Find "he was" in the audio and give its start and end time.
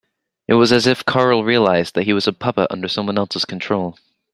2.05-2.25